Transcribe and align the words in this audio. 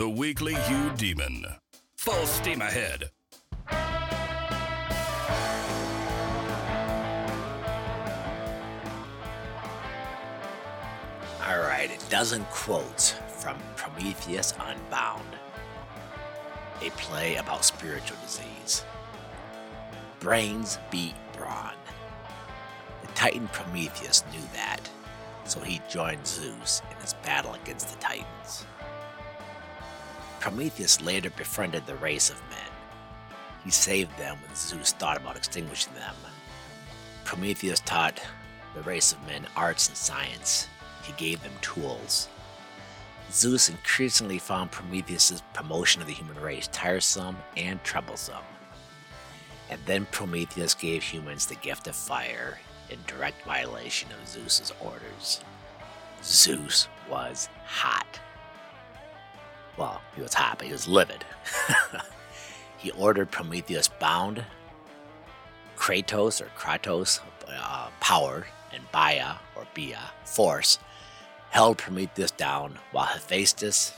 The 0.00 0.08
Weekly 0.08 0.54
Hugh 0.54 0.90
Demon. 0.96 1.44
Full 1.98 2.24
steam 2.24 2.62
ahead. 2.62 3.10
All 11.44 11.58
right, 11.58 11.90
a 11.94 12.10
dozen 12.10 12.46
quotes 12.50 13.16
from 13.36 13.58
Prometheus 13.76 14.54
Unbound, 14.58 15.36
a 16.80 16.88
play 16.92 17.36
about 17.36 17.62
spiritual 17.66 18.16
disease. 18.24 18.82
Brains 20.18 20.78
beat 20.90 21.12
brawn. 21.36 21.74
The 23.02 23.08
Titan 23.08 23.48
Prometheus 23.48 24.24
knew 24.32 24.48
that, 24.54 24.80
so 25.44 25.60
he 25.60 25.82
joined 25.90 26.26
Zeus 26.26 26.80
in 26.90 26.96
his 27.02 27.12
battle 27.22 27.52
against 27.52 27.90
the 27.90 28.00
Titans. 28.00 28.64
Prometheus 30.40 31.02
later 31.02 31.30
befriended 31.30 31.86
the 31.86 31.96
race 31.96 32.30
of 32.30 32.40
men. 32.48 32.58
He 33.62 33.70
saved 33.70 34.16
them 34.18 34.38
when 34.40 34.56
Zeus 34.56 34.92
thought 34.92 35.18
about 35.18 35.36
extinguishing 35.36 35.92
them. 35.94 36.14
Prometheus 37.24 37.80
taught 37.80 38.20
the 38.74 38.82
race 38.82 39.12
of 39.12 39.24
men 39.26 39.46
arts 39.54 39.88
and 39.88 39.96
science. 39.96 40.66
He 41.04 41.12
gave 41.12 41.42
them 41.42 41.52
tools. 41.60 42.28
Zeus 43.30 43.68
increasingly 43.68 44.38
found 44.38 44.70
Prometheus's 44.70 45.42
promotion 45.52 46.00
of 46.00 46.08
the 46.08 46.14
human 46.14 46.40
race 46.40 46.68
tiresome 46.72 47.36
and 47.56 47.82
troublesome. 47.84 48.42
And 49.68 49.80
then 49.84 50.06
Prometheus 50.10 50.74
gave 50.74 51.02
humans 51.02 51.46
the 51.46 51.54
gift 51.56 51.86
of 51.86 51.94
fire 51.94 52.58
in 52.88 52.98
direct 53.06 53.44
violation 53.44 54.08
of 54.10 54.26
Zeus's 54.26 54.72
orders. 54.80 55.42
Zeus 56.24 56.88
was 57.08 57.48
hot. 57.66 58.18
Well, 59.76 60.00
he 60.14 60.22
was 60.22 60.34
hot, 60.34 60.58
but 60.58 60.66
he 60.66 60.72
was 60.72 60.88
livid. 60.88 61.24
he 62.78 62.90
ordered 62.92 63.30
Prometheus 63.30 63.88
bound, 63.88 64.44
Kratos 65.76 66.40
or 66.40 66.50
Kratos, 66.58 67.20
uh, 67.48 67.88
power, 68.00 68.46
and 68.72 68.82
Bia 68.92 69.38
or 69.56 69.66
Bia, 69.74 70.10
force, 70.24 70.78
held 71.50 71.78
Prometheus 71.78 72.30
down 72.30 72.78
while 72.92 73.06
Hephaestus 73.06 73.94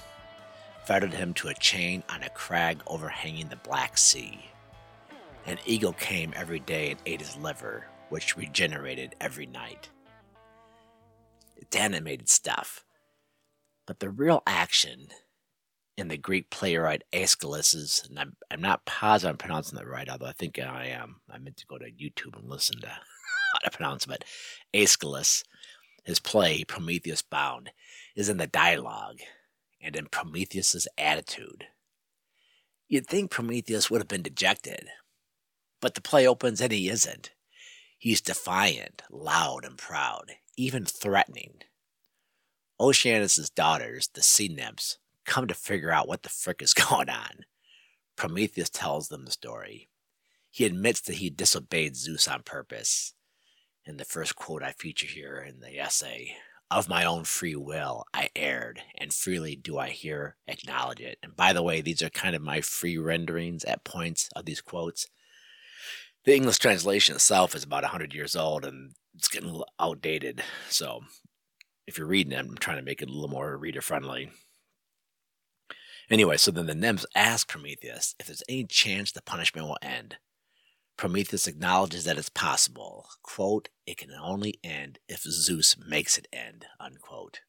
fettered 0.84 1.14
him 1.14 1.34
to 1.34 1.48
a 1.48 1.54
chain 1.54 2.02
on 2.08 2.22
a 2.22 2.30
crag 2.30 2.80
overhanging 2.86 3.48
the 3.48 3.56
Black 3.56 3.96
Sea. 3.96 4.46
An 5.46 5.58
eagle 5.66 5.92
came 5.92 6.32
every 6.36 6.60
day 6.60 6.90
and 6.90 7.00
ate 7.06 7.20
his 7.20 7.36
liver, 7.36 7.86
which 8.08 8.36
regenerated 8.36 9.14
every 9.20 9.46
night. 9.46 9.88
It's 11.56 11.76
animated 11.76 12.28
stuff. 12.28 12.84
But 13.86 14.00
the 14.00 14.10
real 14.10 14.42
action 14.46 15.08
in 15.96 16.08
the 16.08 16.16
Greek 16.16 16.50
playwright 16.50 17.02
Aeschylus's, 17.12 18.06
and 18.08 18.18
I'm, 18.18 18.36
I'm 18.50 18.60
not 18.60 18.84
positive 18.84 19.30
I'm 19.30 19.38
pronouncing 19.38 19.78
that 19.78 19.86
right, 19.86 20.08
although 20.08 20.26
I 20.26 20.32
think 20.32 20.58
I 20.58 20.86
am. 20.86 21.16
I 21.30 21.38
meant 21.38 21.58
to 21.58 21.66
go 21.66 21.78
to 21.78 21.90
YouTube 21.90 22.38
and 22.38 22.48
listen 22.48 22.80
to 22.80 22.88
how 22.88 23.58
to 23.64 23.70
pronounce 23.70 24.04
it. 24.04 24.08
But 24.08 24.24
Aeschylus, 24.74 25.44
his 26.04 26.20
play 26.20 26.64
Prometheus 26.64 27.22
Bound, 27.22 27.70
is 28.16 28.28
in 28.28 28.38
the 28.38 28.46
dialogue 28.46 29.18
and 29.80 29.94
in 29.96 30.06
Prometheus's 30.06 30.88
attitude. 30.96 31.66
You'd 32.88 33.06
think 33.06 33.30
Prometheus 33.30 33.90
would 33.90 34.00
have 34.00 34.08
been 34.08 34.22
dejected, 34.22 34.88
but 35.80 35.94
the 35.94 36.02
play 36.02 36.26
opens 36.26 36.60
and 36.60 36.72
he 36.72 36.88
isn't. 36.88 37.32
He's 37.98 38.20
defiant, 38.20 39.02
loud, 39.10 39.64
and 39.64 39.78
proud, 39.78 40.32
even 40.56 40.84
threatening. 40.84 41.62
Oceanus' 42.80 43.48
daughters, 43.48 44.08
the 44.12 44.22
sea 44.22 44.48
nymphs, 44.48 44.98
come 45.24 45.46
to 45.48 45.54
figure 45.54 45.90
out 45.90 46.08
what 46.08 46.22
the 46.22 46.28
frick 46.28 46.62
is 46.62 46.74
going 46.74 47.08
on. 47.08 47.44
Prometheus 48.16 48.70
tells 48.70 49.08
them 49.08 49.24
the 49.24 49.30
story. 49.30 49.88
He 50.50 50.64
admits 50.64 51.00
that 51.02 51.16
he 51.16 51.30
disobeyed 51.30 51.96
Zeus 51.96 52.28
on 52.28 52.42
purpose. 52.42 53.14
In 53.84 53.96
the 53.96 54.04
first 54.04 54.36
quote 54.36 54.62
I 54.62 54.72
feature 54.72 55.06
here 55.06 55.38
in 55.38 55.60
the 55.60 55.78
essay, 55.78 56.36
of 56.70 56.88
my 56.88 57.04
own 57.04 57.24
free 57.24 57.56
will, 57.56 58.04
I 58.14 58.30
erred, 58.34 58.80
and 58.96 59.12
freely 59.12 59.56
do 59.56 59.78
I 59.78 59.90
here 59.90 60.36
acknowledge 60.46 61.00
it. 61.00 61.18
And 61.22 61.36
by 61.36 61.52
the 61.52 61.62
way, 61.62 61.80
these 61.80 62.02
are 62.02 62.10
kind 62.10 62.34
of 62.34 62.42
my 62.42 62.60
free 62.60 62.96
renderings 62.96 63.64
at 63.64 63.84
points 63.84 64.30
of 64.34 64.46
these 64.46 64.60
quotes. 64.60 65.06
The 66.24 66.34
English 66.34 66.58
translation 66.58 67.16
itself 67.16 67.54
is 67.54 67.64
about 67.64 67.82
100 67.82 68.14
years 68.14 68.36
old 68.36 68.64
and 68.64 68.92
it's 69.14 69.28
getting 69.28 69.48
a 69.48 69.52
little 69.52 69.68
outdated. 69.78 70.42
So 70.70 71.02
if 71.86 71.98
you're 71.98 72.06
reading 72.06 72.32
it, 72.32 72.38
I'm 72.38 72.56
trying 72.56 72.78
to 72.78 72.84
make 72.84 73.02
it 73.02 73.08
a 73.10 73.12
little 73.12 73.28
more 73.28 73.56
reader 73.56 73.82
friendly. 73.82 74.30
Anyway, 76.10 76.36
so 76.36 76.50
then 76.50 76.66
the 76.66 76.74
nymphs 76.74 77.06
ask 77.14 77.48
Prometheus 77.48 78.14
if 78.18 78.26
there's 78.26 78.42
any 78.48 78.64
chance 78.64 79.12
the 79.12 79.22
punishment 79.22 79.66
will 79.66 79.78
end. 79.82 80.16
Prometheus 80.96 81.46
acknowledges 81.46 82.04
that 82.04 82.18
it's 82.18 82.28
possible. 82.28 83.06
Quote, 83.22 83.68
it 83.86 83.96
can 83.96 84.10
only 84.12 84.58
end 84.62 84.98
if 85.08 85.22
Zeus 85.22 85.76
makes 85.76 86.18
it 86.18 86.28
end, 86.32 86.66
unquote. 86.78 87.40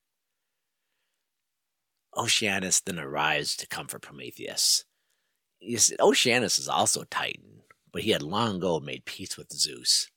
Oceanus 2.16 2.80
then 2.80 3.00
arrives 3.00 3.56
to 3.58 3.68
comfort 3.68 4.02
Prometheus. 4.02 4.86
Oceanus 6.00 6.60
is 6.60 6.68
also 6.70 7.02
a 7.02 7.06
Titan, 7.06 7.62
but 7.92 8.04
he 8.04 8.12
had 8.12 8.22
long 8.22 8.58
ago 8.58 8.80
made 8.80 9.06
peace 9.06 9.38
with 9.38 9.52
Zeus. 9.52 10.10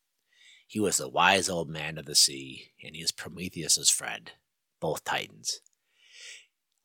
He 0.67 0.81
was 0.81 0.99
the 0.99 1.09
wise 1.09 1.49
old 1.49 1.69
man 1.69 1.97
of 1.99 2.07
the 2.07 2.15
sea, 2.15 2.73
and 2.83 2.95
he 2.97 3.03
is 3.03 3.13
Prometheus's 3.13 3.91
friend, 3.91 4.33
both 4.81 5.05
Titans 5.05 5.61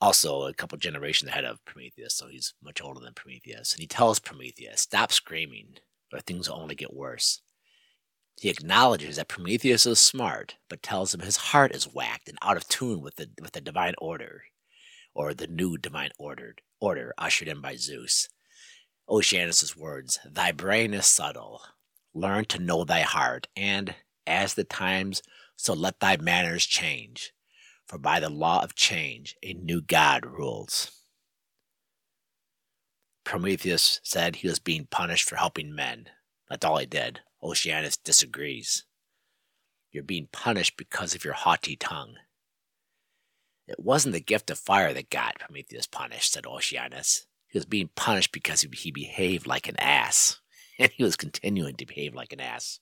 also 0.01 0.43
a 0.47 0.53
couple 0.53 0.77
generations 0.77 1.29
ahead 1.29 1.45
of 1.45 1.63
Prometheus, 1.63 2.15
so 2.15 2.27
he's 2.27 2.53
much 2.61 2.81
older 2.81 2.99
than 2.99 3.13
Prometheus. 3.13 3.73
And 3.73 3.81
he 3.81 3.87
tells 3.87 4.19
Prometheus, 4.19 4.81
Stop 4.81 5.11
screaming, 5.11 5.75
or 6.11 6.19
things 6.19 6.49
will 6.49 6.57
only 6.57 6.75
get 6.75 6.93
worse. 6.93 7.41
He 8.39 8.49
acknowledges 8.49 9.17
that 9.17 9.27
Prometheus 9.27 9.85
is 9.85 9.99
smart, 9.99 10.55
but 10.67 10.81
tells 10.81 11.13
him 11.13 11.19
his 11.19 11.37
heart 11.37 11.75
is 11.75 11.83
whacked 11.85 12.27
and 12.27 12.39
out 12.41 12.57
of 12.57 12.67
tune 12.67 13.01
with 13.01 13.15
the, 13.15 13.29
with 13.39 13.51
the 13.51 13.61
divine 13.61 13.93
order, 13.99 14.43
or 15.13 15.33
the 15.33 15.47
new 15.47 15.77
divine 15.77 16.09
ordered 16.17 16.61
order 16.79 17.13
ushered 17.17 17.47
in 17.47 17.61
by 17.61 17.75
Zeus. 17.75 18.27
Oceanus' 19.07 19.77
words, 19.77 20.19
Thy 20.25 20.51
brain 20.51 20.95
is 20.95 21.05
subtle. 21.05 21.61
Learn 22.13 22.45
to 22.45 22.59
know 22.59 22.83
thy 22.83 23.01
heart, 23.01 23.47
and, 23.55 23.93
as 24.25 24.55
the 24.55 24.63
times, 24.63 25.21
so 25.55 25.73
let 25.73 25.99
thy 25.99 26.17
manners 26.17 26.65
change 26.65 27.33
for 27.91 27.97
by 27.97 28.21
the 28.21 28.29
law 28.29 28.63
of 28.63 28.73
change 28.73 29.35
a 29.43 29.53
new 29.53 29.81
God 29.81 30.25
rules. 30.25 30.91
Prometheus 33.25 33.99
said 34.01 34.37
he 34.37 34.47
was 34.47 34.59
being 34.59 34.87
punished 34.89 35.27
for 35.27 35.35
helping 35.35 35.75
men. 35.75 36.07
That's 36.49 36.65
all 36.65 36.77
he 36.77 36.85
did. 36.85 37.19
Oceanus 37.43 37.97
disagrees. 37.97 38.85
You're 39.91 40.05
being 40.05 40.29
punished 40.31 40.77
because 40.77 41.13
of 41.13 41.25
your 41.25 41.33
haughty 41.33 41.75
tongue. 41.75 42.15
It 43.67 43.77
wasn't 43.77 44.13
the 44.13 44.21
gift 44.21 44.49
of 44.49 44.57
fire 44.57 44.93
that 44.93 45.09
got 45.09 45.39
Prometheus 45.39 45.85
punished, 45.85 46.31
said 46.31 46.47
Oceanus. 46.47 47.27
He 47.49 47.57
was 47.57 47.65
being 47.65 47.89
punished 47.97 48.31
because 48.31 48.61
he 48.61 48.91
behaved 48.91 49.47
like 49.47 49.67
an 49.67 49.77
ass, 49.81 50.39
and 50.79 50.89
he 50.91 51.03
was 51.03 51.17
continuing 51.17 51.75
to 51.75 51.85
behave 51.85 52.15
like 52.15 52.31
an 52.31 52.39
ass. 52.39 52.79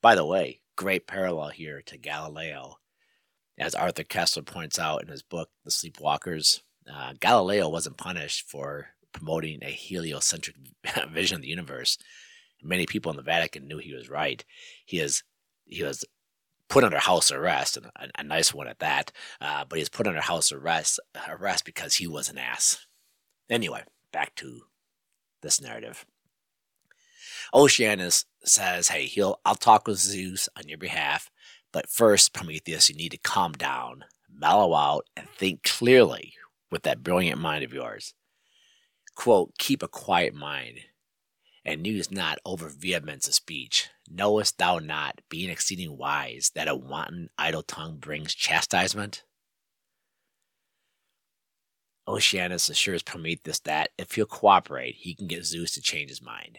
By 0.00 0.14
the 0.14 0.24
way, 0.24 0.60
great 0.76 1.08
parallel 1.08 1.48
here 1.48 1.82
to 1.86 1.98
Galileo 1.98 2.78
as 3.58 3.74
Arthur 3.74 4.04
Koestler 4.04 4.46
points 4.46 4.78
out 4.78 5.02
in 5.02 5.08
his 5.08 5.22
book, 5.22 5.50
The 5.64 5.70
Sleepwalkers, 5.70 6.60
uh, 6.92 7.14
Galileo 7.20 7.68
wasn't 7.68 7.96
punished 7.96 8.48
for 8.48 8.88
promoting 9.12 9.60
a 9.62 9.70
heliocentric 9.70 10.56
vision 11.10 11.36
of 11.36 11.42
the 11.42 11.48
universe. 11.48 11.98
Many 12.62 12.86
people 12.86 13.10
in 13.10 13.16
the 13.16 13.22
Vatican 13.22 13.66
knew 13.66 13.78
he 13.78 13.94
was 13.94 14.08
right. 14.08 14.44
He 14.86 14.98
is 14.98 15.22
he 15.66 15.82
was 15.82 16.04
put 16.68 16.84
under 16.84 16.98
house 16.98 17.30
arrest, 17.30 17.76
and 17.76 17.86
a, 17.86 18.08
a 18.18 18.22
nice 18.22 18.54
one 18.54 18.68
at 18.68 18.78
that. 18.78 19.12
Uh, 19.40 19.64
but 19.68 19.76
he 19.76 19.82
was 19.82 19.88
put 19.88 20.06
under 20.06 20.20
house 20.20 20.52
arrest 20.52 21.00
arrest 21.28 21.64
because 21.64 21.94
he 21.94 22.06
was 22.06 22.28
an 22.28 22.38
ass. 22.38 22.86
Anyway, 23.50 23.82
back 24.12 24.34
to 24.36 24.62
this 25.42 25.60
narrative. 25.60 26.06
Oceanus 27.52 28.24
says, 28.44 28.88
"Hey, 28.88 29.06
he'll 29.06 29.40
I'll 29.44 29.54
talk 29.54 29.86
with 29.86 29.98
Zeus 29.98 30.48
on 30.56 30.68
your 30.68 30.78
behalf, 30.78 31.30
but 31.72 31.88
first, 31.88 32.34
Prometheus, 32.34 32.88
you 32.88 32.94
need 32.94 33.12
to 33.12 33.18
calm 33.18 33.52
down, 33.52 34.04
mellow 34.32 34.74
out, 34.74 35.06
and 35.16 35.28
think 35.30 35.62
clearly 35.62 36.34
with 36.70 36.82
that 36.82 37.02
brilliant 37.02 37.40
mind 37.40 37.64
of 37.64 37.72
yours. 37.72 38.14
Quote, 39.14 39.56
keep 39.58 39.82
a 39.82 39.88
quiet 39.88 40.34
mind, 40.34 40.78
and 41.64 41.86
use 41.86 42.10
not 42.10 42.38
over 42.44 42.68
vehemence 42.68 43.28
of 43.28 43.34
speech. 43.34 43.88
Knowest 44.08 44.58
thou 44.58 44.78
not, 44.78 45.20
being 45.28 45.50
exceeding 45.50 45.96
wise, 45.96 46.50
that 46.54 46.68
a 46.68 46.74
wanton 46.74 47.28
idle 47.38 47.62
tongue 47.62 47.96
brings 47.98 48.34
chastisement? 48.34 49.24
Oceanus 52.06 52.68
assures 52.68 53.02
Prometheus 53.02 53.60
that 53.60 53.90
if 53.96 54.12
he'll 54.12 54.26
cooperate, 54.26 54.96
he 54.96 55.14
can 55.14 55.28
get 55.28 55.44
Zeus 55.44 55.72
to 55.72 55.80
change 55.80 56.10
his 56.10 56.20
mind. 56.20 56.58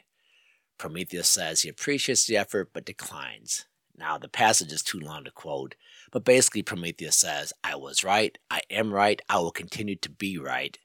Prometheus 0.77 1.29
says 1.29 1.61
he 1.61 1.69
appreciates 1.69 2.25
the 2.25 2.37
effort 2.37 2.69
but 2.73 2.85
declines. 2.85 3.65
Now, 3.95 4.17
the 4.17 4.27
passage 4.27 4.71
is 4.71 4.81
too 4.81 4.99
long 4.99 5.23
to 5.25 5.31
quote, 5.31 5.75
but 6.11 6.25
basically, 6.25 6.63
Prometheus 6.63 7.15
says, 7.15 7.53
I 7.63 7.75
was 7.75 8.03
right, 8.03 8.37
I 8.49 8.61
am 8.69 8.91
right, 8.91 9.21
I 9.29 9.37
will 9.37 9.51
continue 9.51 9.95
to 9.97 10.09
be 10.09 10.37
right, 10.37 10.77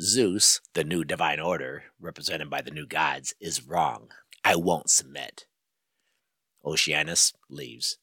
Zeus, 0.00 0.60
the 0.72 0.84
new 0.84 1.04
divine 1.04 1.40
order, 1.40 1.84
represented 2.00 2.48
by 2.48 2.62
the 2.62 2.70
new 2.70 2.86
gods, 2.86 3.34
is 3.38 3.66
wrong. 3.66 4.08
I 4.42 4.56
won't 4.56 4.88
submit. 4.88 5.46
Oceanus 6.64 7.34
leaves. 7.50 7.98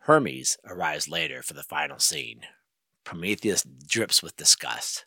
Hermes 0.00 0.58
arrives 0.64 1.08
later 1.08 1.42
for 1.42 1.54
the 1.54 1.64
final 1.64 1.98
scene. 1.98 2.42
Prometheus 3.04 3.64
drips 3.64 4.22
with 4.22 4.36
disgust. 4.36 5.06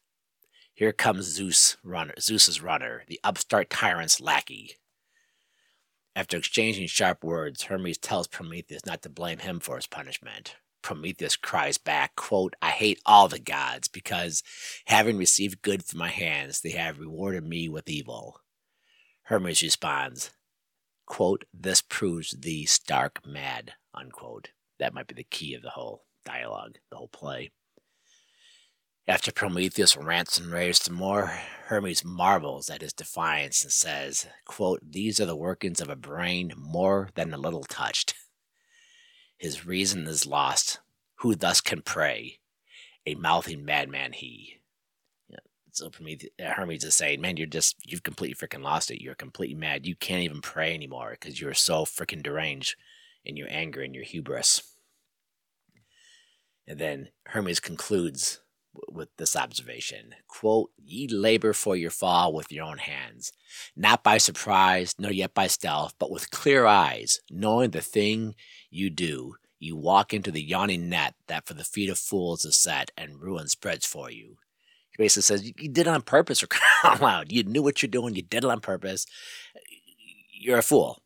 Here 0.73 0.91
comes 0.91 1.25
Zeus 1.25 1.77
runner, 1.83 2.13
Zeus's 2.19 2.61
runner, 2.61 3.03
the 3.07 3.19
upstart 3.23 3.69
tyrant's 3.69 4.19
lackey. 4.19 4.75
After 6.15 6.37
exchanging 6.37 6.87
sharp 6.87 7.23
words, 7.23 7.63
Hermes 7.63 7.97
tells 7.97 8.27
Prometheus 8.27 8.85
not 8.85 9.01
to 9.03 9.09
blame 9.09 9.39
him 9.39 9.59
for 9.59 9.77
his 9.77 9.87
punishment. 9.87 10.55
Prometheus 10.81 11.35
cries 11.37 11.77
back, 11.77 12.15
quote, 12.15 12.55
I 12.61 12.71
hate 12.71 12.99
all 13.05 13.27
the 13.27 13.39
gods 13.39 13.87
because 13.87 14.43
having 14.87 15.17
received 15.17 15.61
good 15.61 15.85
from 15.85 15.99
my 15.99 16.09
hands, 16.09 16.61
they 16.61 16.71
have 16.71 16.99
rewarded 16.99 17.45
me 17.45 17.69
with 17.69 17.87
evil. 17.89 18.41
Hermes 19.23 19.61
responds, 19.61 20.31
quote, 21.05 21.45
this 21.53 21.81
proves 21.81 22.31
thee 22.31 22.65
stark 22.65 23.25
mad, 23.25 23.73
unquote. 23.93 24.49
That 24.79 24.93
might 24.93 25.07
be 25.07 25.13
the 25.13 25.23
key 25.23 25.53
of 25.53 25.61
the 25.61 25.69
whole 25.69 26.03
dialogue, 26.25 26.77
the 26.89 26.97
whole 26.97 27.07
play. 27.07 27.51
After 29.07 29.31
Prometheus 29.31 29.97
rants 29.97 30.37
and 30.37 30.51
raves 30.51 30.83
some 30.83 30.95
more, 30.95 31.27
Hermes 31.65 32.05
marvels 32.05 32.69
at 32.69 32.81
his 32.81 32.93
defiance 32.93 33.63
and 33.63 33.71
says, 33.71 34.27
quote, 34.45 34.79
These 34.87 35.19
are 35.19 35.25
the 35.25 35.35
workings 35.35 35.81
of 35.81 35.89
a 35.89 35.95
brain 35.95 36.53
more 36.55 37.09
than 37.15 37.33
a 37.33 37.37
little 37.37 37.63
touched. 37.63 38.13
His 39.37 39.65
reason 39.65 40.05
is 40.05 40.27
lost. 40.27 40.79
Who 41.15 41.35
thus 41.35 41.61
can 41.61 41.81
pray? 41.81 42.39
A 43.07 43.15
mouthing 43.15 43.65
madman 43.65 44.13
he. 44.13 44.61
So 45.71 45.89
Prometheus, 45.89 46.31
uh, 46.39 46.51
Hermes 46.51 46.83
is 46.83 46.95
saying, 46.95 47.21
man, 47.21 47.37
you're 47.37 47.47
just, 47.47 47.77
you've 47.85 48.03
completely 48.03 48.35
freaking 48.35 48.63
lost 48.63 48.91
it. 48.91 49.01
You're 49.01 49.15
completely 49.15 49.55
mad. 49.55 49.85
You 49.85 49.95
can't 49.95 50.23
even 50.23 50.41
pray 50.41 50.73
anymore 50.73 51.11
because 51.11 51.39
you're 51.39 51.53
so 51.53 51.85
freaking 51.85 52.21
deranged 52.21 52.75
in 53.23 53.37
your 53.37 53.47
anger 53.49 53.81
and 53.81 53.95
your 53.95 54.03
hubris. 54.03 54.75
And 56.67 56.77
then 56.77 57.09
Hermes 57.27 57.61
concludes 57.61 58.41
with 58.89 59.09
this 59.17 59.35
observation. 59.35 60.15
Quote 60.27 60.71
ye 60.77 61.07
labor 61.07 61.53
for 61.53 61.75
your 61.75 61.89
fall 61.91 62.33
with 62.33 62.51
your 62.51 62.65
own 62.65 62.77
hands 62.77 63.31
not 63.75 64.03
by 64.03 64.17
surprise 64.17 64.95
nor 64.97 65.11
yet 65.11 65.33
by 65.33 65.47
stealth 65.47 65.93
but 65.99 66.11
with 66.11 66.31
clear 66.31 66.65
eyes 66.65 67.19
knowing 67.29 67.71
the 67.71 67.81
thing 67.81 68.35
you 68.69 68.89
do. 68.89 69.35
You 69.59 69.75
walk 69.75 70.13
into 70.13 70.31
the 70.31 70.41
yawning 70.41 70.89
net 70.89 71.15
that 71.27 71.45
for 71.45 71.53
the 71.53 71.63
feet 71.63 71.89
of 71.89 71.99
fools 71.99 72.45
is 72.45 72.57
set 72.57 72.91
and 72.97 73.21
ruin 73.21 73.47
spreads 73.47 73.85
for 73.85 74.09
you. 74.09 74.37
He 74.89 75.03
basically 75.03 75.23
says 75.23 75.45
you 75.45 75.53
did 75.53 75.79
it 75.79 75.87
on 75.87 76.01
purpose 76.01 76.43
or 76.43 76.47
out 76.83 77.01
loud 77.01 77.31
you 77.31 77.43
knew 77.43 77.61
what 77.61 77.81
you're 77.81 77.89
doing. 77.89 78.15
You 78.15 78.23
did 78.23 78.43
it 78.43 78.49
on 78.49 78.59
purpose. 78.59 79.05
You're 80.31 80.59
a 80.59 80.63
fool. 80.63 81.01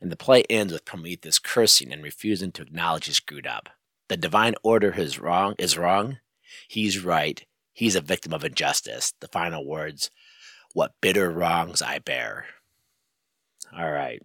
And 0.00 0.10
the 0.10 0.16
play 0.16 0.42
ends 0.50 0.72
with 0.72 0.84
prometheus 0.84 1.38
cursing 1.38 1.92
and 1.92 2.02
refusing 2.02 2.50
to 2.52 2.62
acknowledge 2.62 3.06
he 3.06 3.12
screwed 3.12 3.46
up. 3.46 3.68
The 4.08 4.16
divine 4.16 4.56
order 4.62 4.92
is 4.92 5.18
wrong 5.18 5.54
is 5.58 5.78
wrong 5.78 6.18
He's 6.68 7.02
right. 7.02 7.44
He's 7.72 7.96
a 7.96 8.00
victim 8.00 8.32
of 8.32 8.44
injustice. 8.44 9.14
The 9.20 9.28
final 9.28 9.66
words 9.66 10.10
What 10.74 10.94
bitter 11.00 11.30
wrongs 11.30 11.82
I 11.82 11.98
bear. 11.98 12.46
All 13.76 13.90
right. 13.90 14.22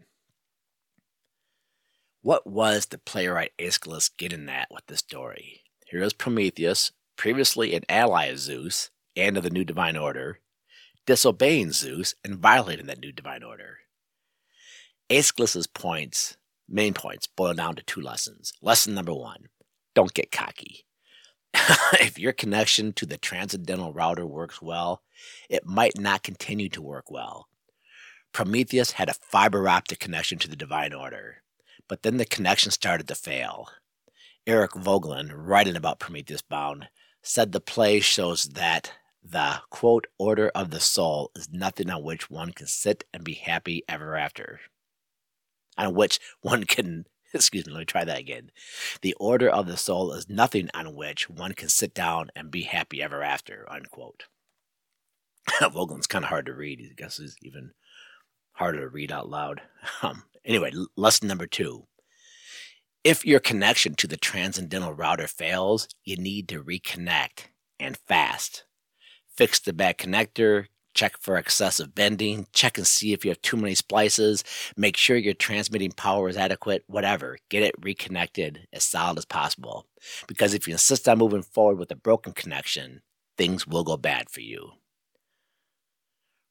What 2.22 2.46
was 2.46 2.88
the 2.88 2.98
playwright 2.98 3.54
Aeschylus 3.58 4.10
getting 4.10 4.50
at 4.50 4.68
with 4.70 4.86
this 4.88 5.00
story? 5.00 5.62
Here 5.90 6.02
is 6.02 6.14
Prometheus, 6.14 6.92
previously 7.16 7.74
an 7.74 7.84
ally 7.88 8.26
of 8.26 8.40
Zeus 8.40 8.90
and 9.16 9.38
of 9.38 9.44
the 9.44 9.50
new 9.50 9.64
divine 9.64 9.96
order, 9.96 10.40
disobeying 11.06 11.72
Zeus 11.72 12.14
and 12.26 12.38
violating 12.38 12.88
that 12.88 13.00
new 13.00 13.14
divine 13.14 13.44
order. 13.44 13.78
Aeschylus's 15.10 15.68
points, 15.68 16.36
main 16.68 16.94
points, 16.94 17.28
boil 17.28 17.54
down 17.54 17.76
to 17.76 17.84
two 17.84 18.02
lessons. 18.02 18.52
Lesson 18.62 18.94
number 18.94 19.14
one 19.14 19.48
don't 19.96 20.14
get 20.14 20.32
cocky. 20.32 20.86
if 22.00 22.20
your 22.20 22.34
connection 22.34 22.94
to 22.94 23.06
the 23.06 23.18
transcendental 23.18 23.94
router 23.94 24.26
works 24.26 24.62
well, 24.62 25.02
it 25.50 25.66
might 25.66 25.98
not 25.98 26.24
continue 26.24 26.70
to 26.70 26.82
work 26.82 27.10
well. 27.10 27.48
Prometheus 28.34 28.92
had 28.92 29.10
a 29.10 29.14
fiber 29.14 29.68
optic 29.68 30.00
connection 30.00 30.38
to 30.40 30.48
the 30.48 30.56
divine 30.56 30.94
order, 30.94 31.42
but 31.88 32.04
then 32.04 32.18
the 32.18 32.26
connection 32.26 32.72
started 32.72 33.08
to 33.08 33.16
fail. 33.16 33.68
Eric 34.46 34.72
Voegelin, 34.72 35.32
writing 35.34 35.76
about 35.76 36.00
Prometheus 36.00 36.42
Bound, 36.42 36.88
said 37.22 37.52
the 37.52 37.60
play 37.60 38.00
shows 38.00 38.46
that 38.46 38.94
the 39.24 39.62
quote 39.70 40.08
order 40.18 40.50
of 40.56 40.70
the 40.70 40.80
soul 40.80 41.32
is 41.36 41.50
nothing 41.52 41.90
on 41.90 42.04
which 42.04 42.30
one 42.30 42.54
can 42.54 42.68
sit 42.68 43.04
and 43.14 43.24
be 43.24 43.34
happy 43.34 43.84
ever 43.90 44.16
after. 44.16 44.62
On 45.78 45.94
which 45.94 46.20
one 46.42 46.64
can 46.64 47.06
excuse 47.34 47.66
me, 47.66 47.74
let 47.74 47.80
me 47.80 47.86
try 47.86 48.04
that 48.04 48.20
again. 48.20 48.52
The 49.02 49.14
order 49.20 49.50
of 49.50 49.68
the 49.68 49.78
soul 49.78 50.12
is 50.14 50.30
nothing 50.30 50.70
on 50.74 50.96
which 50.96 51.30
one 51.30 51.54
can 51.54 51.70
sit 51.70 51.94
down 51.94 52.30
and 52.36 52.52
be 52.52 52.64
happy 52.64 53.02
ever 53.02 53.24
after, 53.24 53.66
unquote. 53.70 54.26
Voegelin's 55.62 56.08
kind 56.08 56.26
of 56.26 56.30
hard 56.30 56.46
to 56.48 56.54
read. 56.54 56.82
I 56.82 56.94
guess 56.96 57.20
is 57.20 57.38
even 57.42 57.72
harder 58.54 58.82
to 58.82 58.90
read 58.90 59.12
out 59.12 59.30
loud. 59.30 59.62
Um, 60.02 60.24
anyway, 60.46 60.72
lesson 60.96 61.28
number 61.28 61.48
two. 61.48 61.88
If 63.04 63.26
your 63.26 63.40
connection 63.40 63.96
to 63.96 64.08
the 64.08 64.18
transcendental 64.18 64.94
router 64.94 65.28
fails, 65.28 65.88
you 66.04 66.18
need 66.18 66.50
to 66.50 66.64
reconnect 66.64 67.46
and 67.80 67.98
fast. 67.98 68.66
Fix 69.36 69.60
the 69.60 69.74
bad 69.74 69.98
connector, 69.98 70.66
check 70.98 71.18
for 71.20 71.38
excessive 71.38 71.94
bending, 71.94 72.48
check 72.52 72.78
and 72.78 72.88
see 72.88 73.14
if 73.14 73.24
you 73.24 73.30
have 73.32 73.42
too 73.42 73.56
many 73.56 73.76
splices, 73.76 74.44
make 74.76 74.98
sure 74.98 75.16
your 75.16 75.36
transmitting 75.36 75.92
power 75.92 76.28
is 76.28 76.36
adequate, 76.36 76.84
whatever. 76.88 77.38
Get 77.50 77.64
it 77.64 77.76
reconnected 77.80 78.68
as 78.74 78.84
solid 78.84 79.20
as 79.20 79.26
possible. 79.26 79.86
Because 80.28 80.54
if 80.54 80.68
you 80.68 80.74
insist 80.74 81.08
on 81.08 81.20
moving 81.20 81.44
forward 81.44 81.78
with 81.78 81.92
a 81.92 81.96
broken 81.96 82.34
connection, 82.34 83.02
things 83.38 83.68
will 83.68 83.84
go 83.84 83.96
bad 83.96 84.30
for 84.30 84.42
you. 84.42 84.72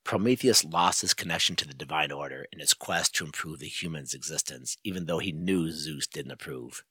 Prometheus 0.04 0.64
lost 0.64 1.00
his 1.00 1.14
connection 1.14 1.56
to 1.56 1.66
the 1.66 1.74
divine 1.74 2.12
order 2.12 2.46
in 2.52 2.60
his 2.60 2.74
quest 2.74 3.16
to 3.16 3.24
improve 3.24 3.58
the 3.58 3.66
human's 3.66 4.14
existence, 4.14 4.76
even 4.84 5.06
though 5.06 5.18
he 5.18 5.32
knew 5.32 5.72
Zeus 5.72 6.06
didn't 6.06 6.30
approve. 6.30 6.84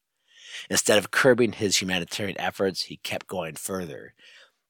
Instead 0.70 0.98
of 0.98 1.12
curbing 1.12 1.54
his 1.54 1.82
humanitarian 1.82 2.40
efforts, 2.40 2.84
he 2.84 2.98
kept 2.98 3.28
going 3.28 3.56
further, 3.56 4.14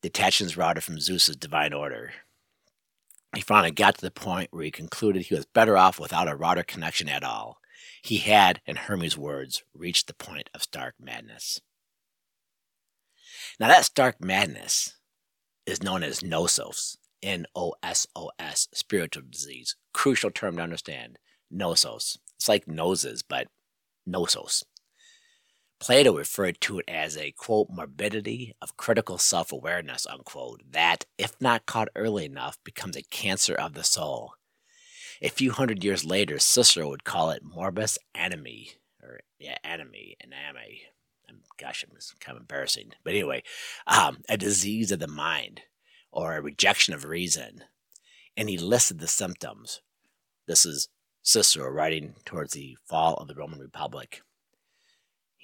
detaching 0.03 0.45
his 0.45 0.55
router 0.55 0.79
from 0.79 0.99
Zeus's 0.99 1.35
divine 1.35 1.73
order. 1.73 2.13
He 3.35 3.41
finally 3.41 3.71
got 3.71 3.95
to 3.95 4.01
the 4.01 4.11
point 4.11 4.49
where 4.51 4.63
he 4.63 4.71
concluded 4.71 5.23
he 5.23 5.35
was 5.35 5.45
better 5.45 5.77
off 5.77 5.99
without 5.99 6.29
a 6.29 6.35
router 6.35 6.63
connection 6.63 7.09
at 7.09 7.23
all. 7.23 7.57
He 8.01 8.17
had, 8.17 8.61
in 8.65 8.77
Hermes' 8.77 9.17
words, 9.17 9.63
reached 9.73 10.07
the 10.07 10.13
point 10.13 10.49
of 10.53 10.63
stark 10.63 10.95
madness. 10.99 11.59
Now, 13.59 13.67
that 13.67 13.85
stark 13.85 14.21
madness 14.21 14.97
is 15.65 15.83
known 15.83 16.03
as 16.03 16.21
nosos, 16.21 16.97
N 17.21 17.45
O 17.55 17.73
S 17.83 18.07
O 18.15 18.31
S, 18.39 18.67
spiritual 18.73 19.23
disease. 19.29 19.75
Crucial 19.93 20.31
term 20.31 20.57
to 20.57 20.63
understand. 20.63 21.17
Nosos. 21.53 22.17
It's 22.37 22.47
like 22.47 22.67
noses, 22.67 23.23
but 23.23 23.47
nosos. 24.07 24.63
Plato 25.79 26.17
referred 26.17 26.61
to 26.61 26.79
it 26.79 26.85
as 26.87 27.17
a 27.17 27.31
quote 27.31 27.67
morbidity 27.69 28.55
of 28.61 28.77
critical 28.77 29.17
self 29.17 29.51
awareness 29.51 30.07
unquote 30.07 30.61
that, 30.71 31.05
if 31.17 31.39
not 31.39 31.65
caught 31.65 31.89
early 31.95 32.25
enough, 32.25 32.57
becomes 32.63 32.95
a 32.95 33.03
cancer 33.03 33.53
of 33.53 33.73
the 33.73 33.83
soul. 33.83 34.33
A 35.21 35.29
few 35.29 35.51
hundred 35.51 35.83
years 35.83 36.03
later, 36.03 36.39
Cicero 36.39 36.89
would 36.89 37.03
call 37.03 37.29
it 37.29 37.43
morbus 37.43 37.97
animi, 38.13 38.71
or 39.01 39.21
yeah, 39.39 39.57
animi, 39.63 40.17
anime. 40.21 40.61
Gosh, 41.57 41.85
it's 41.95 42.13
kind 42.19 42.35
of 42.35 42.41
embarrassing. 42.41 42.91
But 43.03 43.13
anyway, 43.13 43.43
um, 43.87 44.23
a 44.27 44.37
disease 44.37 44.91
of 44.91 44.99
the 44.99 45.07
mind 45.07 45.61
or 46.11 46.35
a 46.35 46.41
rejection 46.41 46.93
of 46.93 47.05
reason. 47.05 47.63
And 48.35 48.49
he 48.49 48.57
listed 48.57 48.99
the 48.99 49.07
symptoms. 49.07 49.81
This 50.47 50.65
is 50.65 50.89
Cicero 51.21 51.69
writing 51.69 52.15
towards 52.25 52.53
the 52.53 52.77
fall 52.85 53.15
of 53.15 53.27
the 53.27 53.35
Roman 53.35 53.59
Republic. 53.59 54.21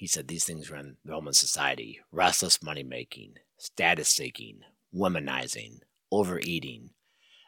He 0.02 0.08
said 0.08 0.26
these 0.26 0.44
things 0.44 0.68
run 0.68 0.96
Roman 1.04 1.32
society 1.32 2.00
restless 2.10 2.60
money 2.60 2.82
making, 2.82 3.34
status 3.56 4.08
seeking, 4.08 4.62
womanizing, 4.92 5.78
overeating, 6.10 6.90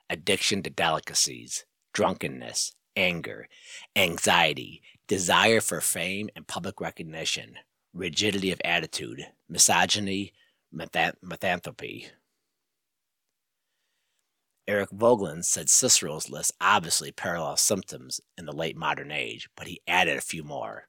addiction 0.08 0.62
to 0.62 0.70
delicacies, 0.70 1.64
drunkenness, 1.92 2.76
anger, 2.94 3.48
anxiety, 3.96 4.82
desire 5.08 5.60
for 5.60 5.80
fame 5.80 6.28
and 6.36 6.46
public 6.46 6.80
recognition, 6.80 7.56
rigidity 7.92 8.52
of 8.52 8.60
attitude, 8.64 9.26
misogyny, 9.48 10.32
misanthropy. 10.70 12.06
Eric 14.68 14.90
Voegelin 14.90 15.44
said 15.44 15.68
Cicero's 15.68 16.30
list 16.30 16.52
obviously 16.60 17.10
parallels 17.10 17.62
symptoms 17.62 18.20
in 18.38 18.46
the 18.46 18.54
late 18.54 18.76
modern 18.76 19.10
age, 19.10 19.48
but 19.56 19.66
he 19.66 19.82
added 19.88 20.16
a 20.16 20.20
few 20.20 20.44
more 20.44 20.86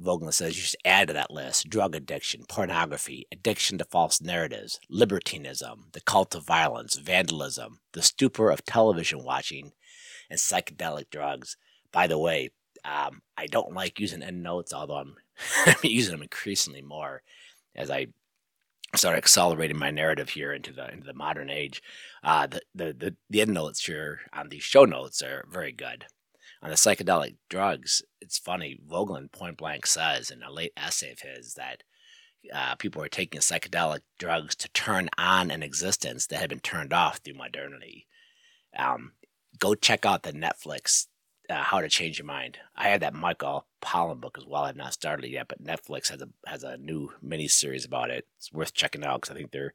Voegelin 0.00 0.32
says 0.32 0.56
you 0.56 0.62
should 0.62 0.80
add 0.84 1.08
to 1.08 1.14
that 1.14 1.30
list 1.30 1.68
drug 1.68 1.94
addiction, 1.94 2.44
pornography, 2.48 3.26
addiction 3.32 3.78
to 3.78 3.84
false 3.84 4.20
narratives, 4.20 4.78
libertinism, 4.90 5.86
the 5.92 6.00
cult 6.00 6.34
of 6.34 6.44
violence, 6.44 6.96
vandalism, 6.96 7.80
the 7.92 8.02
stupor 8.02 8.50
of 8.50 8.64
television 8.64 9.24
watching, 9.24 9.72
and 10.28 10.38
psychedelic 10.38 11.08
drugs. 11.10 11.56
By 11.92 12.06
the 12.06 12.18
way, 12.18 12.50
um, 12.84 13.22
I 13.36 13.46
don't 13.46 13.72
like 13.72 13.98
using 13.98 14.22
endnotes, 14.22 14.72
although 14.72 14.98
I'm, 14.98 15.16
using 15.82 16.12
them 16.12 16.22
increasingly 16.22 16.82
more 16.82 17.22
as 17.74 17.90
I 17.90 18.08
start 18.94 19.16
accelerating 19.16 19.78
my 19.78 19.90
narrative 19.90 20.30
here 20.30 20.52
into 20.52 20.72
the 20.72 20.90
into 20.90 21.06
the 21.06 21.14
modern 21.14 21.50
age. 21.50 21.82
Uh, 22.22 22.46
the, 22.46 22.60
the 22.74 22.92
the 22.92 23.16
the 23.28 23.40
endnotes 23.40 23.84
here 23.84 24.20
on 24.32 24.48
these 24.48 24.62
show 24.62 24.84
notes 24.84 25.22
are 25.22 25.44
very 25.50 25.72
good 25.72 26.06
on 26.62 26.70
the 26.70 26.76
psychedelic 26.76 27.36
drugs, 27.48 28.02
it's 28.20 28.38
funny. 28.38 28.78
Voegelin 28.88 29.30
point 29.30 29.56
blank 29.56 29.86
says 29.86 30.30
in 30.30 30.42
a 30.42 30.52
late 30.52 30.72
essay 30.76 31.12
of 31.12 31.20
his 31.20 31.54
that 31.54 31.82
uh, 32.52 32.74
people 32.76 33.00
were 33.00 33.08
taking 33.08 33.40
psychedelic 33.40 34.00
drugs 34.18 34.54
to 34.56 34.68
turn 34.70 35.08
on 35.18 35.50
an 35.50 35.62
existence 35.62 36.26
that 36.26 36.40
had 36.40 36.50
been 36.50 36.60
turned 36.60 36.92
off 36.92 37.18
through 37.18 37.34
modernity. 37.34 38.06
Um, 38.76 39.12
go 39.58 39.74
check 39.74 40.04
out 40.04 40.22
the 40.22 40.32
Netflix 40.32 41.06
uh, 41.48 41.62
How 41.62 41.80
to 41.80 41.88
Change 41.88 42.18
Your 42.18 42.26
Mind. 42.26 42.58
I 42.76 42.88
have 42.88 43.00
that 43.00 43.14
Michael 43.14 43.66
Pollan 43.82 44.20
book 44.20 44.36
as 44.38 44.44
well. 44.46 44.64
I've 44.64 44.76
not 44.76 44.92
started 44.92 45.24
it 45.24 45.30
yet, 45.32 45.48
but 45.48 45.62
Netflix 45.62 46.10
has 46.10 46.20
a 46.22 46.28
has 46.46 46.62
a 46.62 46.76
new 46.76 47.12
mini 47.22 47.48
series 47.48 47.84
about 47.84 48.10
it. 48.10 48.26
It's 48.36 48.52
worth 48.52 48.74
checking 48.74 49.04
out 49.04 49.22
because 49.22 49.34
I 49.34 49.38
think 49.38 49.52
they're 49.52 49.74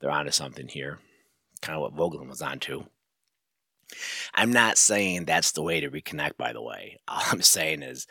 they're 0.00 0.10
onto 0.10 0.32
something 0.32 0.68
here. 0.68 0.98
Kind 1.62 1.76
of 1.76 1.82
what 1.82 1.96
Voegelin 1.96 2.28
was 2.28 2.42
onto. 2.42 2.84
I'm 4.34 4.52
not 4.52 4.78
saying 4.78 5.24
that's 5.24 5.52
the 5.52 5.62
way 5.62 5.80
to 5.80 5.90
reconnect, 5.90 6.36
by 6.36 6.52
the 6.52 6.62
way. 6.62 6.98
All 7.08 7.22
I'm 7.30 7.42
saying 7.42 7.82
is 7.82 8.06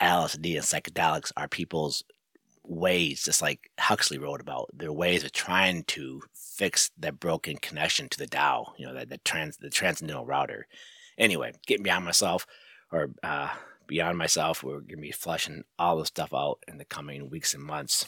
LSD 0.00 0.56
and 0.56 0.64
psychedelics 0.64 1.32
are 1.36 1.48
people's 1.48 2.04
ways, 2.64 3.24
just 3.24 3.42
like 3.42 3.70
Huxley 3.78 4.18
wrote 4.18 4.40
about, 4.40 4.70
their 4.72 4.92
ways 4.92 5.24
of 5.24 5.32
trying 5.32 5.84
to 5.84 6.22
fix 6.34 6.90
that 6.98 7.20
broken 7.20 7.56
connection 7.56 8.08
to 8.08 8.18
the 8.18 8.26
Tao, 8.26 8.72
you 8.76 8.86
know, 8.86 8.94
that 8.94 9.08
the 9.08 9.18
trans 9.18 9.56
the 9.56 9.70
transcendental 9.70 10.26
router. 10.26 10.66
Anyway, 11.18 11.52
getting 11.66 11.82
beyond 11.82 12.04
myself 12.04 12.46
or 12.90 13.10
uh, 13.22 13.48
beyond 13.86 14.18
myself, 14.18 14.62
we're 14.62 14.80
gonna 14.80 15.00
be 15.00 15.12
flushing 15.12 15.64
all 15.78 15.96
this 15.96 16.08
stuff 16.08 16.32
out 16.34 16.58
in 16.68 16.78
the 16.78 16.84
coming 16.84 17.28
weeks 17.30 17.54
and 17.54 17.62
months. 17.62 18.06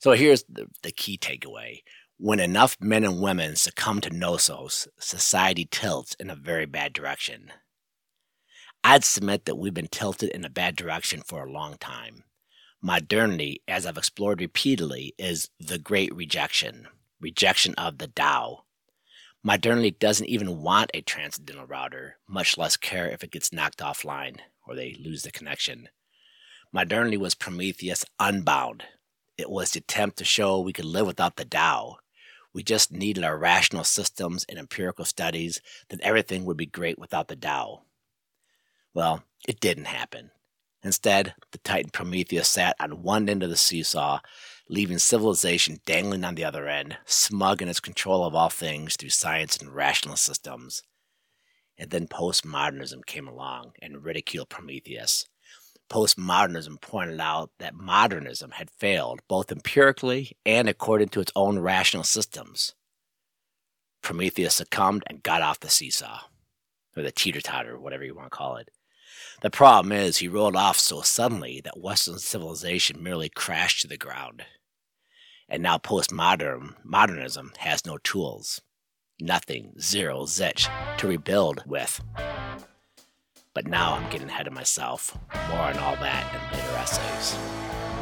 So 0.00 0.12
here's 0.12 0.44
the, 0.44 0.66
the 0.82 0.92
key 0.92 1.16
takeaway. 1.16 1.82
When 2.18 2.38
enough 2.38 2.76
men 2.80 3.02
and 3.02 3.20
women 3.20 3.56
succumb 3.56 4.00
to 4.02 4.10
nosos, 4.10 4.86
society 5.00 5.66
tilts 5.68 6.14
in 6.20 6.30
a 6.30 6.36
very 6.36 6.64
bad 6.64 6.92
direction. 6.92 7.50
I'd 8.84 9.02
submit 9.02 9.46
that 9.46 9.56
we've 9.56 9.74
been 9.74 9.88
tilted 9.88 10.30
in 10.30 10.44
a 10.44 10.50
bad 10.50 10.76
direction 10.76 11.22
for 11.22 11.44
a 11.44 11.50
long 11.50 11.76
time. 11.78 12.22
Modernity, 12.80 13.62
as 13.66 13.84
I've 13.84 13.98
explored 13.98 14.40
repeatedly, 14.40 15.14
is 15.18 15.50
the 15.58 15.78
great 15.78 16.14
rejection, 16.14 16.86
rejection 17.20 17.74
of 17.74 17.98
the 17.98 18.06
Tao. 18.06 18.64
Modernity 19.42 19.90
doesn't 19.90 20.28
even 20.28 20.62
want 20.62 20.92
a 20.94 21.00
transcendental 21.00 21.66
router, 21.66 22.18
much 22.28 22.56
less 22.56 22.76
care 22.76 23.08
if 23.08 23.24
it 23.24 23.32
gets 23.32 23.52
knocked 23.52 23.78
offline 23.80 24.36
or 24.66 24.76
they 24.76 24.96
lose 25.04 25.24
the 25.24 25.32
connection. 25.32 25.88
Modernity 26.72 27.16
was 27.16 27.34
Prometheus 27.34 28.04
unbound. 28.20 28.84
It 29.36 29.50
was 29.50 29.72
the 29.72 29.80
attempt 29.80 30.18
to 30.18 30.24
show 30.24 30.60
we 30.60 30.72
could 30.72 30.84
live 30.84 31.06
without 31.06 31.36
the 31.36 31.44
Tao. 31.44 31.96
We 32.54 32.62
just 32.62 32.92
needed 32.92 33.24
our 33.24 33.36
rational 33.36 33.84
systems 33.84 34.46
and 34.48 34.58
empirical 34.58 35.04
studies, 35.04 35.60
then 35.88 35.98
everything 36.02 36.44
would 36.44 36.56
be 36.56 36.66
great 36.66 36.98
without 36.98 37.26
the 37.26 37.36
Tao. 37.36 37.82
Well, 38.94 39.24
it 39.48 39.60
didn't 39.60 39.86
happen. 39.86 40.30
Instead, 40.84 41.34
the 41.50 41.58
Titan 41.58 41.90
Prometheus 41.90 42.48
sat 42.48 42.76
on 42.78 43.02
one 43.02 43.28
end 43.28 43.42
of 43.42 43.50
the 43.50 43.56
seesaw, 43.56 44.20
leaving 44.68 44.98
civilization 44.98 45.80
dangling 45.84 46.22
on 46.22 46.36
the 46.36 46.44
other 46.44 46.68
end, 46.68 46.96
smug 47.04 47.60
in 47.60 47.68
its 47.68 47.80
control 47.80 48.24
of 48.24 48.34
all 48.34 48.50
things 48.50 48.96
through 48.96 49.10
science 49.10 49.56
and 49.56 49.74
rational 49.74 50.16
systems. 50.16 50.82
And 51.76 51.90
then 51.90 52.06
postmodernism 52.06 53.04
came 53.04 53.26
along 53.26 53.72
and 53.82 54.04
ridiculed 54.04 54.48
Prometheus 54.48 55.26
postmodernism 55.90 56.80
pointed 56.80 57.20
out 57.20 57.50
that 57.58 57.74
modernism 57.74 58.52
had 58.52 58.70
failed 58.70 59.20
both 59.28 59.52
empirically 59.52 60.36
and 60.44 60.68
according 60.68 61.08
to 61.08 61.20
its 61.20 61.32
own 61.36 61.58
rational 61.58 62.04
systems. 62.04 62.74
Prometheus 64.02 64.56
succumbed 64.56 65.02
and 65.06 65.22
got 65.22 65.42
off 65.42 65.60
the 65.60 65.70
seesaw, 65.70 66.20
or 66.96 67.02
the 67.02 67.10
teeter 67.10 67.40
totter, 67.40 67.78
whatever 67.78 68.04
you 68.04 68.14
want 68.14 68.30
to 68.30 68.36
call 68.36 68.56
it. 68.56 68.68
The 69.42 69.50
problem 69.50 69.92
is, 69.92 70.18
he 70.18 70.28
rolled 70.28 70.56
off 70.56 70.78
so 70.78 71.00
suddenly 71.00 71.60
that 71.64 71.80
Western 71.80 72.18
civilization 72.18 73.02
merely 73.02 73.28
crashed 73.28 73.82
to 73.82 73.88
the 73.88 73.96
ground. 73.96 74.44
And 75.48 75.62
now 75.62 75.78
postmodern 75.78 76.74
modernism 76.82 77.52
has 77.58 77.84
no 77.84 77.98
tools, 77.98 78.60
nothing, 79.20 79.74
zero, 79.80 80.24
zilch, 80.24 80.68
to 80.98 81.06
rebuild 81.06 81.62
with. 81.66 82.00
But 83.54 83.68
now 83.68 83.94
I'm 83.94 84.10
getting 84.10 84.28
ahead 84.28 84.48
of 84.48 84.52
myself. 84.52 85.16
More 85.48 85.60
on 85.60 85.78
all 85.78 85.94
that 85.96 86.34
in 86.34 86.58
later 86.58 86.76
essays. 86.76 87.93